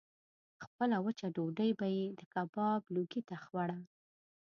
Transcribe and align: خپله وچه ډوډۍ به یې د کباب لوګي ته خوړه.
خپله 0.63 0.97
وچه 1.05 1.27
ډوډۍ 1.35 1.71
به 1.79 1.87
یې 1.97 2.05
د 2.19 2.21
کباب 2.33 2.81
لوګي 2.93 3.21
ته 3.27 3.35
خوړه. 3.43 3.77